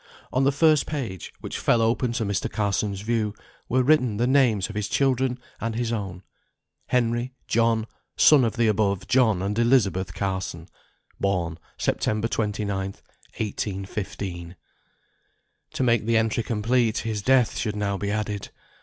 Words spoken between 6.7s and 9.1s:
"Henry John, son of the above